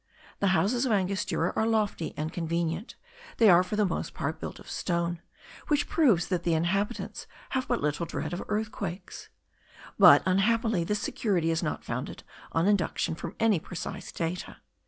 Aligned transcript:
The 0.39 0.47
houses 0.57 0.83
of 0.83 0.91
Angostura 0.91 1.53
are 1.55 1.67
lofty 1.67 2.15
and 2.17 2.33
convenient; 2.33 2.95
they 3.37 3.51
are 3.51 3.61
for 3.61 3.75
the 3.75 3.85
most 3.85 4.15
part 4.15 4.39
built 4.39 4.57
of 4.57 4.67
stone; 4.67 5.21
which 5.67 5.87
proves 5.87 6.27
that 6.29 6.41
the 6.41 6.55
inhabitants 6.55 7.27
have 7.51 7.67
but 7.67 7.81
little 7.81 8.07
dread 8.07 8.33
of 8.33 8.41
earthquakes. 8.47 9.29
But 9.99 10.23
unhappily 10.25 10.83
this 10.83 11.01
security 11.01 11.51
is 11.51 11.61
not 11.61 11.85
founded 11.85 12.23
on 12.51 12.67
induction 12.67 13.13
from 13.13 13.35
any 13.39 13.59
precise 13.59 14.11
data. 14.11 14.57